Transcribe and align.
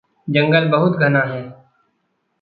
जंगल 0.27 0.67
बहुत 0.67 0.97
घना 0.97 1.19
है। 1.19 1.41